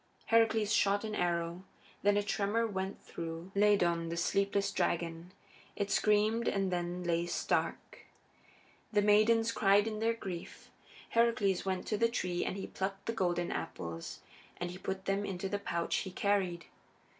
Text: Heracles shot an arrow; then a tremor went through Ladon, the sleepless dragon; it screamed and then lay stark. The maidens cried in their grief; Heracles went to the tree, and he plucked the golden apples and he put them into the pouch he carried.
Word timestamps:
Heracles 0.25 0.73
shot 0.73 1.03
an 1.03 1.13
arrow; 1.13 1.63
then 2.01 2.17
a 2.17 2.23
tremor 2.23 2.65
went 2.65 2.99
through 3.03 3.51
Ladon, 3.55 4.09
the 4.09 4.17
sleepless 4.17 4.71
dragon; 4.71 5.31
it 5.75 5.91
screamed 5.91 6.47
and 6.47 6.71
then 6.71 7.03
lay 7.03 7.27
stark. 7.27 7.99
The 8.91 9.03
maidens 9.03 9.51
cried 9.51 9.85
in 9.85 9.99
their 9.99 10.15
grief; 10.15 10.71
Heracles 11.09 11.65
went 11.65 11.85
to 11.85 11.99
the 11.99 12.09
tree, 12.09 12.43
and 12.43 12.57
he 12.57 12.65
plucked 12.65 13.05
the 13.05 13.13
golden 13.13 13.51
apples 13.51 14.21
and 14.57 14.71
he 14.71 14.79
put 14.79 15.05
them 15.05 15.23
into 15.23 15.47
the 15.47 15.59
pouch 15.59 15.97
he 15.97 16.09
carried. 16.09 16.65